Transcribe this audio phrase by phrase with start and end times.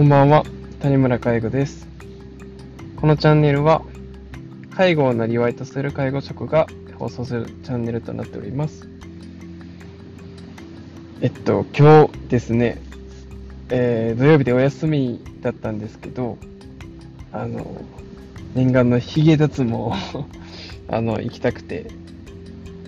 [0.00, 0.44] こんばんは、
[0.80, 1.86] 谷村介護です。
[2.96, 3.82] このチャンネルは、
[4.74, 6.66] 介護をなりわいとする介護職が
[6.98, 8.88] 放送するチャンネルとなっております。
[11.20, 12.80] えっと、今日ですね、
[13.68, 16.38] えー土曜日でお休みだったんですけど、
[17.30, 17.84] あの、
[18.54, 19.92] 念願のヒゲ脱毛を
[20.88, 21.88] あの、行きたくて、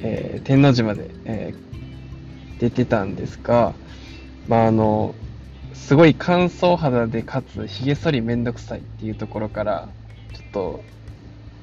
[0.01, 3.75] えー天王寺まで、えー出てたんですが、
[4.49, 5.15] まあ、あの、
[5.75, 9.89] すごい乾燥肌でかつ髭剃りめんどくさいっていうところから、
[10.33, 10.85] ちょっと、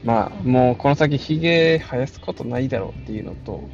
[0.04, 3.70] まあ、もうこの先髭生やすことないだろうっていうのと、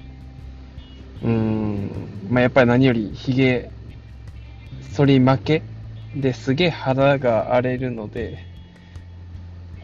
[1.23, 1.89] うん、
[2.29, 3.71] まあやっぱり何より髭
[4.91, 5.63] 剃り負け
[6.15, 8.39] ですげえ肌が荒れるので、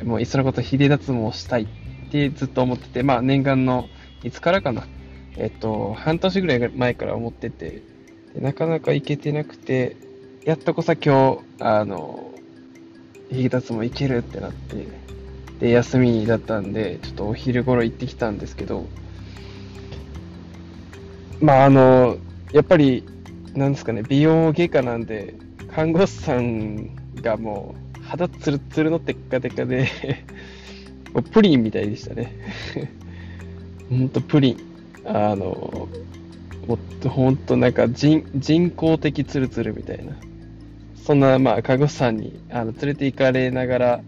[0.04, 1.68] もういっそのこと髭脱毛したいっ
[2.12, 3.88] てずっと思ってて、まあ念願の、
[4.24, 4.88] いつからかな、
[5.38, 7.82] えっと、半年ぐらい前から思ってて、
[8.36, 9.98] なかなか行けてなくて、
[10.44, 12.34] やっとこさ今日、あの、
[13.30, 14.88] 髭脱毛行けるってなって、
[15.60, 18.90] で、休みだったんで、ちょっとお昼頃行ってきたんですけど、
[21.40, 22.18] まあ、あの、
[22.54, 23.06] やっぱり、
[23.54, 25.36] なんですかね、美容外科なんで、
[25.68, 29.88] 看護師さんがもう、肌ツルツルのテッカテカで、
[31.14, 32.34] もうプリンみたいでしたね。
[33.90, 34.58] ほんとプリン。
[35.06, 35.88] あの、
[36.68, 40.16] もっとほんとなんか人人工的ツルツルみたいな。
[41.06, 44.02] そんな、まあ、看護師さんにあの連れて行かれながら、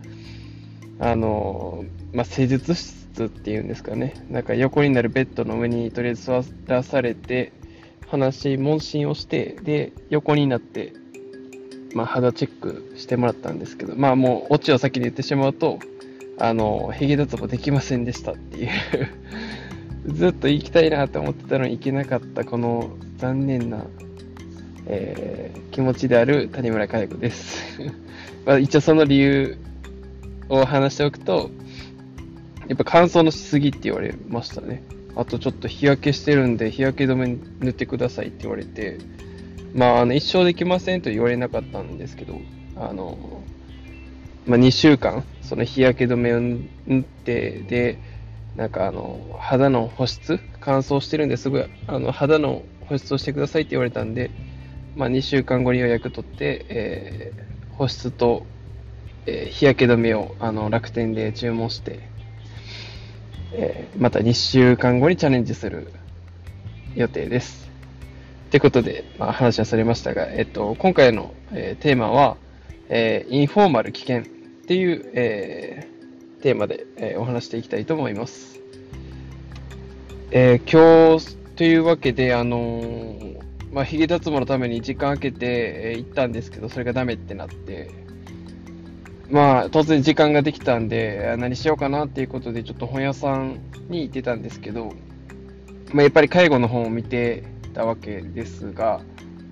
[1.00, 4.14] あの、まあ、施術室っていうんですかね。
[4.30, 7.52] なんか横になるベッドの上にとりあえず座らされて、
[8.08, 10.94] 話、問診をして、で、横になって、
[11.96, 15.80] まあ、肌チェックしてもらったんですけど、まあ、もう、オチを先に言ってしまうと、
[16.38, 18.70] あの、ヒゲ脱毛できませんでしたっていう
[20.14, 23.86] ずっと行きたいなと思ってたのに行けなかった、この残念な、
[24.88, 27.82] えー気持ちである谷村佳代子です。
[28.46, 29.58] まあ、一応その理由
[30.48, 31.50] を話しておくと、
[32.68, 34.84] やっぱ乾燥のしすぎって言われましたね。
[35.16, 39.00] あとちょっと日焼けしてるんで日焼け止め塗ってくださいって言われて、
[39.74, 42.40] まあ、あの一生できませんと言われなかったんですけど、
[42.76, 43.44] あの、
[44.46, 47.98] まあ、2週間、その日焼け止めを塗って、で、
[48.56, 54.30] なんかあの、肌の保湿、乾燥してるんですごい、あの、肌の保湿をしてくださいって言われたんで、
[54.96, 57.44] まあ、2週間後に予約取って、えー
[57.74, 58.46] 保湿と、
[59.26, 62.00] えー日焼け止めをあの楽天で注文して、
[63.54, 65.92] えーまた2週間後にチャレンジする
[66.96, 67.72] 予定です。
[68.52, 72.38] ということで、まあ、話はそれましたが、えっと、今回の、えーテーマは、
[72.90, 74.24] えーインフォーマル危険っ
[74.68, 78.60] ていう、えーテーマで、えーお話していきたいと思います。
[80.30, 83.33] えー今日というわけで、あのー
[83.74, 87.90] まあ、髭脱毛のために時間空けて、え行ったんですけど、それがダメってなって、
[89.32, 94.94] まあ、突然時間ができたんで、あ何しようかなっていうことで、ちょっと本屋さんに行ってたんですけど、
[95.92, 99.02] まあ、やっぱり介護の本を見てたわけですが、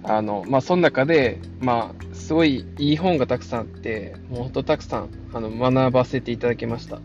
[0.04, 7.00] あの、まあ、その中で、まあ、すごいいい本がたくさんあって、もうほんとたくさん、あの、学ばせていただきました。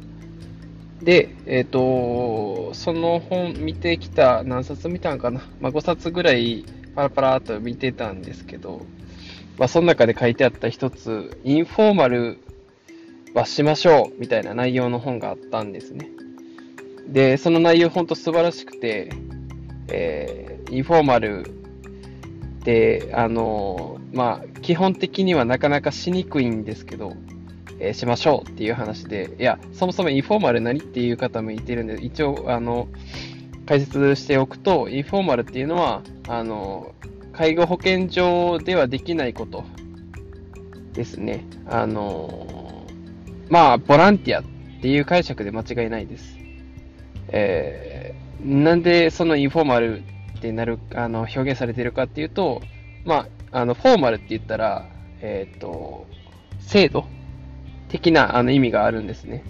[1.02, 6.66] で、えっ、と、その本見てきた、何冊見たんかな、まあ、5冊ぐらい
[6.96, 8.80] パラパラっと見てたんですけど、
[9.58, 12.38] まあ、その中で書いてあった一つ、インフォーマル
[13.34, 16.08] はしましょうみたいな内容の本があったんですね。
[17.06, 19.10] で、その内容本当素晴らしくて、
[19.88, 27.12] えーインフォーマルって、あのまあ、基本的にはなかなかしにくいんですけど、
[27.78, 32.88] えーしましょうっていう話で、いや、そもそもインフォーマル何っていう方もいてるんで、一応、あの、
[33.66, 36.94] 解説しておくと、インフォーマルっていうのは、あの、
[37.32, 39.64] 介護保険上ではできないこと
[40.92, 41.44] ですね。
[41.66, 42.86] あの、
[43.48, 44.44] まあ、ボランティアっ
[44.80, 46.36] ていう解釈で間違いないです。
[47.28, 50.02] えーなんでそのインフォーマル
[50.38, 52.60] ってなる、あの、表現されてるかっていうと、
[53.04, 54.88] まあ、あの、フォーマルって言ったら、
[55.20, 56.06] えっ、と、
[56.60, 57.06] 制度
[57.88, 59.42] 的なあの意味があるんですね。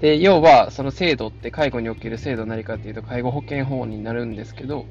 [0.00, 4.86] で、要は、その制度って介護における制度何かっていうと、介護保険法になるんですけど、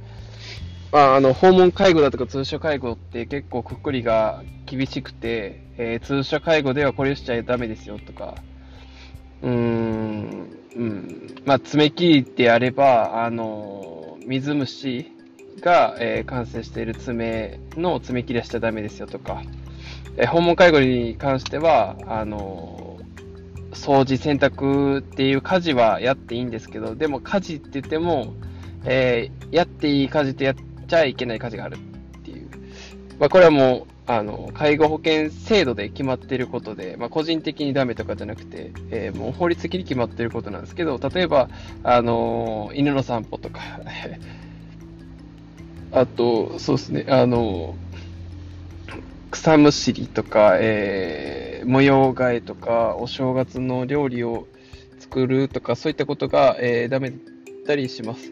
[0.92, 8.36] まあ、あの、訪問介護だとか通所介護って結構くっくりが厳しくて、えー通所介護ではこれしちゃダメですよとか、
[9.42, 11.36] うーん、うん。
[11.46, 15.12] まあ、爪切りであれば、あの、水虫
[15.60, 19.44] が、えー感染している爪の爪切りはしちゃダメですよとか、
[20.16, 22.98] えー訪問介護に関しては、あの、
[23.74, 28.34] 掃除、洗濯っていう家事はやっていいんですけど、でも家事って言っても、
[28.86, 31.80] えーやっていい家事とやってちゃいけない家事があるっ
[32.24, 32.48] ていう。
[33.20, 41.50] まあ、これはもう、あの、介護保険制度で決まっていることで、まあ、個人的にダメとかじゃなくて、えー、もう法律的に決まっていることなんですけど、例えば、
[41.84, 43.60] あの、犬の散歩とか、
[45.92, 47.76] あと、そうですね、あの、
[49.30, 54.48] 草むしりとか、えー、模様替えとか、お正月の料理を
[55.00, 57.20] 作るとか、そういったことが、えー、ダメだっ
[57.66, 58.32] たりします。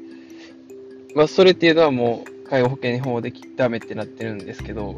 [1.16, 4.96] まあ、それっていうのはもう、介護保険法でダメってなってるんですけど、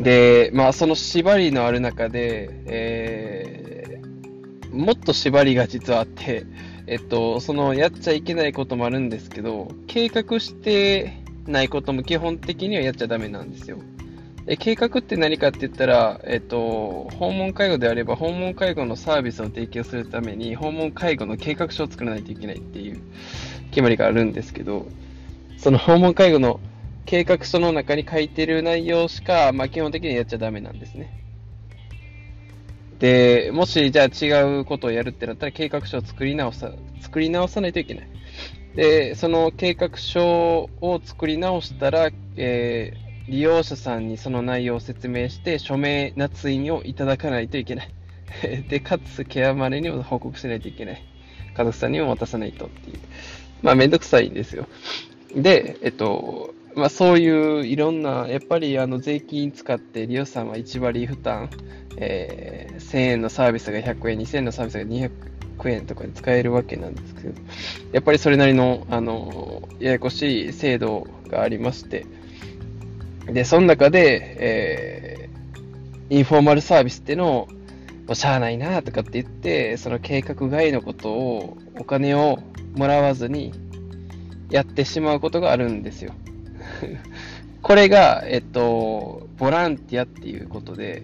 [0.00, 6.44] で、まあ、その縛りのある中で、えー、もっと縛りが実はあって、
[6.86, 13.78] えっと、そのやっちゃいけないこともあるんですけど、計画してないことも基本的にはやっちゃダメなんですよ。
[14.44, 23.00] で計画って何かって言ったら、えっと、訪問介護であれば、訪問介護のサービスを提供するために、訪問介護の計画書を作らないといけないっていう
[23.70, 24.86] 決まりがあるんですけど、
[25.56, 26.60] その訪問介護の
[27.06, 31.22] 計画書の中に書いてる内容しか、まあ、基本的にやっちゃダメなんですね。
[32.98, 38.08] で、もしじゃあ違うことをやるってなったら計画書を作り直さ、作り直さないといけない。
[38.74, 47.90] で、その計画書を作り直したら、えー、利用者さんにその内容を説明して署名捺印をいただかないといけない。
[48.68, 51.02] で、かつケアマネにも報告しないといけない。
[51.54, 52.98] 家族さんにも渡さないとっていう。
[53.62, 54.66] まあめんどくさいんですよ。
[55.34, 61.48] で、えっと、まあ、そういういろんな、やっぱりあの税金使って利用者さんは1割負担、
[61.96, 65.10] えー、1000円のサービスが100円、2000円のサービスが200
[65.70, 67.34] 円とかで使えるわけなんですけど、
[67.92, 72.04] やっぱりそれなりの、あの、ややこしい制度がありまして、
[73.26, 77.48] で、その中で、えー、インフォーマルサービスっていうの
[78.08, 82.38] を、しゃあないなとかって言って、その計画外のことを、お金を
[82.74, 83.52] もらわずに
[84.50, 86.12] やってしまうことがあるんですよ。
[87.62, 91.02] これが、えっと、ボランティアっていうことで、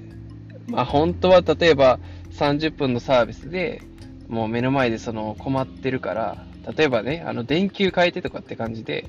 [0.68, 1.98] まあ本当は例えば
[2.32, 3.82] 30分のサービスで
[4.28, 6.46] もう目の前でその困ってるから、
[6.76, 9.06] 例えばね、あの電球変えてとかって感じで、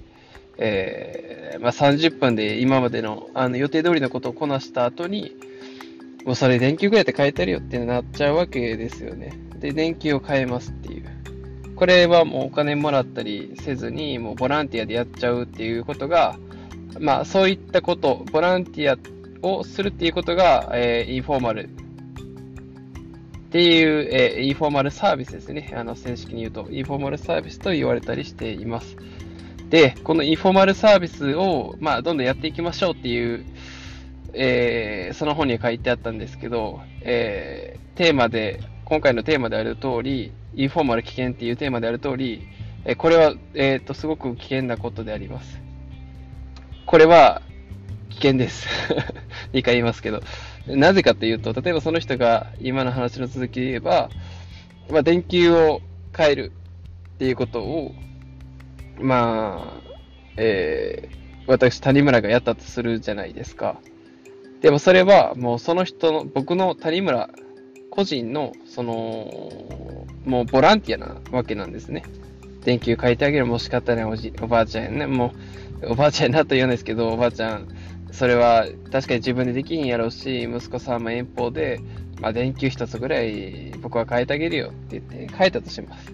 [0.58, 5.36] えー、まあ、30分で今までのあの予定通りのことをこなした後に、
[6.26, 9.34] もうそれ電球ぐらいで変えてるよってなっちゃうわけですよね。
[9.60, 11.13] で、電球を変えますっていう。
[11.76, 16.38] これはもうお金もらったりせずに、もうボランティアでやっちゃうっていうことが、
[17.00, 25.74] まあ、そういったこと、ボランティアをするっていうことが、えー、インフォーマルっていう、えー、インフォーマルサービスですね。
[25.76, 28.98] あの、正式に言うと、インフォーマルサービスと言われたりしています。
[29.70, 33.46] で、このインフォーマルサービスを、まあ、どんどんやっていきましょうっていう、
[34.34, 42.48] えー、その本に書いてあったんですけど、えー、テーマで、今回のテーマである通り、インフォーマル危険っていうテーマである通り、
[42.86, 45.62] えこれは、えっ、と、すごく危険なことであります。
[46.86, 47.42] これは
[48.10, 48.68] 危険です。
[49.54, 50.22] 2回言いますけど。
[50.68, 54.10] なぜかというと、例えばその人が今の話の続きで言えば、
[54.90, 55.82] まあ、電球を
[56.16, 56.52] 変える
[57.16, 57.96] っていうことを、
[59.00, 59.82] まあ、
[60.36, 63.78] えー、私、谷村がやったとするじゃないですか。
[64.62, 67.30] でもそれはもうその人の、僕の谷村
[67.94, 68.96] 個人の、その、
[70.26, 72.02] もうボランティアなわけなんですね。
[72.66, 75.06] 電球変えてあげるも仕方ないおじ、おばあちゃんね。
[75.06, 75.32] も
[75.84, 77.68] う、おばあちゃんなと言うんですけど、おばあちゃん、
[78.12, 81.80] それは確かに自分でできんやろうし、息子さんも遠方で、
[82.20, 86.12] まあ、電球一つぐらい僕は変えてあげるよって言って変えたとします。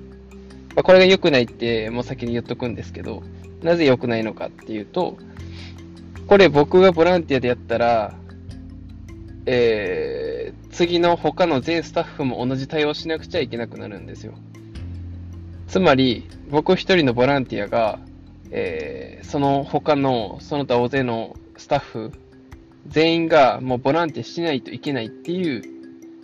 [0.75, 3.24] まあ、これが良くないってもう先に言っとくんですけど、
[3.63, 5.18] なぜ良くないのかっていうと、
[6.27, 8.15] これ僕がボランティアでやったら、
[9.46, 10.29] えー、
[10.72, 14.34] 次の他の全スタッフも同じ対応しなくちゃいけなくなるんですよ。
[15.68, 18.00] つまり、僕一人のボランティアが、
[18.52, 22.12] えー、その他の、その他大勢のスタッフ、
[22.88, 25.62] 全員がもうボランティアしないといけないっていう、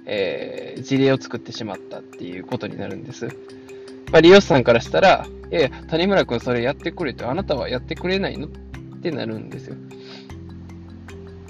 [0.05, 3.27] えー、事例を作ってしまったっていうことになるんです。
[4.11, 8.47] まあ、利用者さんからしたら、いやいや、谷村君それやってくれて、あなたはやってくれないの？
[8.47, 8.49] っ
[9.01, 9.75] てなるんですよ。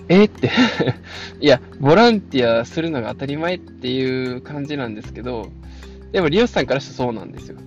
[0.08, 0.52] えって
[1.42, 5.50] いや、ボランティアするのが当たり前っていう感じなんですけど、
[6.12, 7.58] でも利用者さんからしたらそうなんですよ。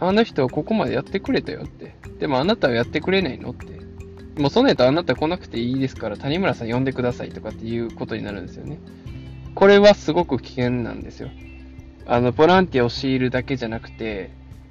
[0.00, 1.94] あの人はここまでやってくれたよって。
[2.18, 3.80] でもあなたはやってくれないのって。
[4.40, 8.78] もうそのやとあなた来なくていいですから谷村さん呼んでくださいとかっていうことになるんですよね。
[9.54, 11.28] これはすごく危険なんですよ。
[12.06, 14.30] あの、ボランティアを強いるだけじゃなくて、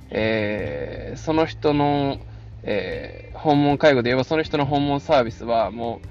[0.09, 2.19] えー、その人の、
[2.63, 6.07] えー、訪問介護で言えばその人の訪問サービスはもう、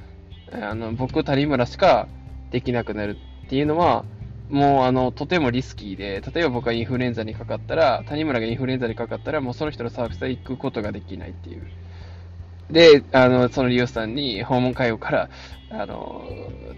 [0.52, 2.08] あの、僕谷村しか
[2.50, 4.04] できなくなるっていうのは、
[4.48, 11.62] もうあの、とてもリスキーで、例えば僕がインフルエンザにかかったら、谷村がインフルエンザにかかったら、もうその人のサービスは行くことができないっていう。
[12.70, 15.30] で、あの、その利用者さんに訪問介護から、
[15.70, 16.26] あの、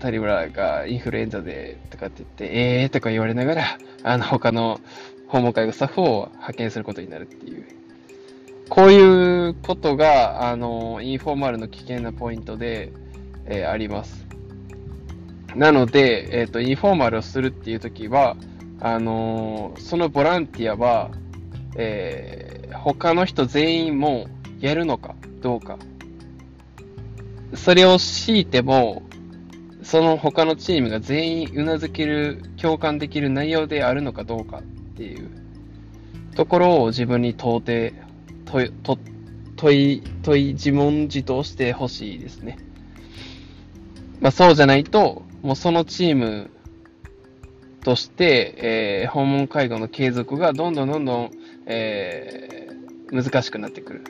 [0.00, 4.80] 谷村がインフルエンザで、とかって言って、えーとか言われながら、あの、他の
[5.28, 7.64] 訪問介護スタッフを派遣することになるっていう。
[8.68, 12.92] こういうことが、あの、インフォーマルの危険なポイントで、
[13.50, 14.26] えー、あります。
[15.54, 18.37] なので、えっ、ー、と、インフォーマルをするっていうときは、
[18.83, 21.11] あのそのボランティアは、
[21.76, 24.26] えー、他の人全員も
[24.59, 25.78] やるのかどうか。
[27.54, 29.02] それを強いても、
[29.83, 34.62] その他のチームが全員うなずける、共感できる内容であるのかどうかっ
[34.97, 35.28] ていう
[36.37, 37.95] ところを自分に問うて、
[38.45, 38.73] 問い、
[39.57, 42.57] 問い、問い自問自答してほしいですね。
[44.20, 46.50] まあそうじゃないと、もうそのチーム
[47.82, 51.30] として、えー、訪問介護の継続がどんどんどんどん、
[51.66, 54.04] えー、難しくなってくる。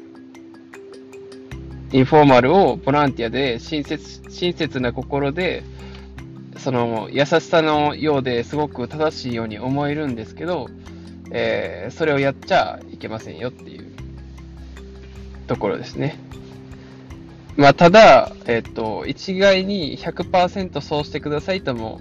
[1.93, 5.65] インフォーマルをボランティアで親切、親切な心で、
[6.57, 10.69] その優しさのようですごく正しいように思えるんですけど、
[11.33, 13.87] えー、それをやっちゃいけませんよっていう
[15.47, 16.19] ところですね。
[17.61, 22.01] まあ、ただ、えっ、と、一概に100%そうしてくださいとも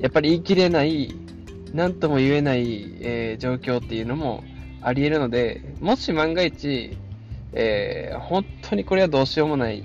[0.00, 1.14] やっぱり言い切れない、
[1.74, 4.42] 何とも言えない、えー、状況っていうのも
[4.80, 6.96] あり得るので、もし万が一、
[7.52, 9.84] えー、本当にこれはどうしようもない。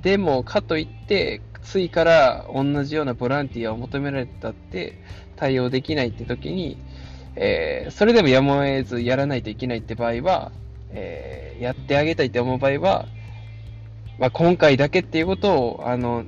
[0.00, 4.98] でも、かといって、次から同じようなボランティアを求められたって
[5.36, 6.78] 対応できないって時に、
[7.34, 10.50] えー、それでもやむを得ずやらないといけないって場合は、
[10.92, 13.06] えー、やってあげたいって思う場合は、
[14.18, 16.24] まあ、今回だけっていうことを、あの、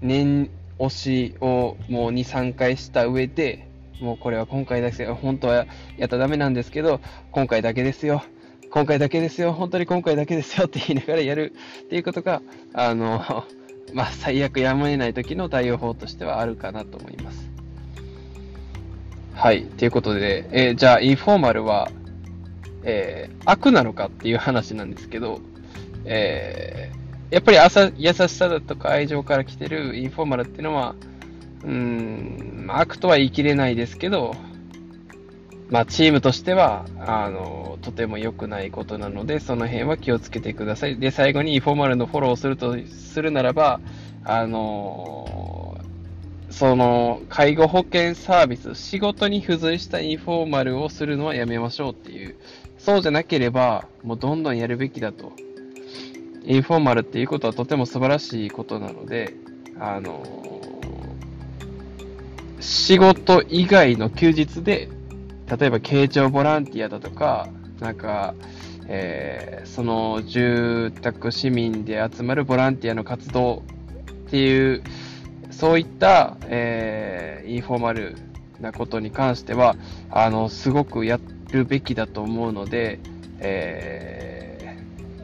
[0.00, 3.68] 念、推しをもう2、3回した上で、
[4.00, 8.22] もうこれは今回だけ、本当はやったらダメなんですけど、今回だけですよ。
[8.70, 9.52] 今回だけですよ。
[9.52, 11.52] 本当に今回だけですよって言いながらやる
[11.84, 13.44] っていうことが、あの、
[13.92, 17.50] まあ、最悪やむを得ない時の対応法としてはあるかなと思います。
[19.34, 19.64] はい。
[19.64, 21.90] ということで、えー、じゃあ、インフォーマルは、
[22.84, 25.40] えー、悪なのかっていう話なんですけど、
[26.04, 27.01] えー、
[27.32, 30.94] やっぱり朝優しさだとか愛情から来てるインフォーマルっていうのは、
[31.64, 34.36] うん、悪とは言い切れないですけど、
[35.70, 40.98] まあ、チームとしては、あの、とても良くないことなので、その辺は気をつけてください。
[40.98, 43.80] で、最後にインフォーマルのフォローをするとするならば、
[44.24, 45.80] あの、
[46.50, 52.36] その、介護保険サービス、仕事に付随したインフォーマルをするのはやめましょうっていう。
[52.76, 55.32] そうじゃなければ、もうどんどんやるべきだと。
[56.44, 59.34] インフォーマルっていうことはとても素晴らしいことなので、
[59.78, 60.22] あの
[62.60, 64.88] 仕事以外の休日で、
[65.58, 67.48] 例えば慶長ボランティアだとか、
[67.80, 68.34] なんか、
[68.86, 73.62] えー、その住宅市民で集まるボランティアの活動
[74.26, 74.82] っていう、
[75.50, 78.16] そういった、えー、インフォーマル
[78.60, 79.76] なことに関しては、
[80.10, 81.20] あの、すごくや
[81.50, 83.00] るべきだと思うので、
[83.40, 84.31] えー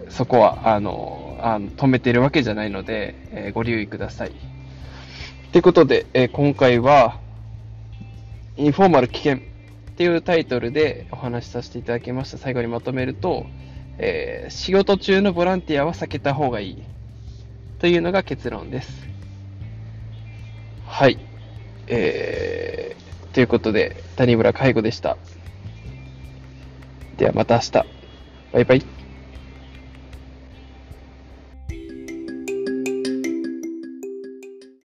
[0.08, 4.32] そこは、あの、あの止めてるわけじゃないので、えー、ご留意ください。
[5.52, 7.20] ということで、えー、今回は、
[8.56, 9.40] インフォーマル危険っ
[9.96, 12.38] ていうタイトルでお話しさせていただきました。
[12.38, 13.46] 最後にまとめると、
[13.98, 16.82] えー、仕事中のボランティアは避けた方がいい
[17.80, 19.08] というのが結論です。
[20.86, 21.18] はい。
[21.86, 25.16] えー、ということで、谷村介護でした。
[27.16, 27.72] ではまた明日。
[28.52, 28.97] バイバイ。